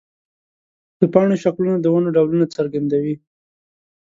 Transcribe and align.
د 0.99 1.01
پاڼو 1.13 1.35
شکلونه 1.43 1.77
د 1.81 1.85
ونو 1.93 2.09
ډولونه 2.15 2.45
څرګندوي. 2.55 3.15